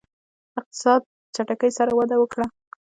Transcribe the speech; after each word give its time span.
اقتصاد 0.59 1.01
په 1.07 1.11
چټکۍ 1.35 1.71
سره 1.77 1.91
وده 1.99 2.15
وکړه. 2.19 2.45